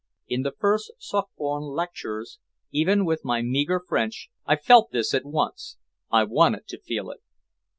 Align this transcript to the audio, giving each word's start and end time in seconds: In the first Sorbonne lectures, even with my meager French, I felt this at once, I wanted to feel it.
In 0.27 0.41
the 0.41 0.53
first 0.57 0.93
Sorbonne 0.97 1.75
lectures, 1.75 2.39
even 2.71 3.05
with 3.05 3.23
my 3.23 3.43
meager 3.43 3.79
French, 3.79 4.29
I 4.47 4.55
felt 4.55 4.89
this 4.89 5.13
at 5.13 5.25
once, 5.27 5.77
I 6.09 6.23
wanted 6.23 6.65
to 6.69 6.81
feel 6.81 7.11
it. 7.11 7.21